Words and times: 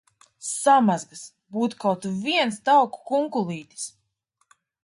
Samazgas! 0.45 1.21
Būtu 1.57 1.79
kaut 1.85 2.09
viens 2.25 2.59
tauku 2.71 3.05
kunkulītis! 3.13 3.89